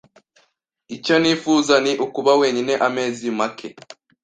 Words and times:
Icyo 0.95 1.15
nifuza 1.21 1.73
ni 1.83 1.91
ukuba 2.05 2.31
wenyine 2.41 2.73
amezi 2.87 3.27
make. 3.37 3.67